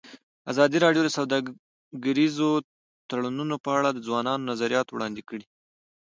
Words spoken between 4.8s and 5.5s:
وړاندې کړي.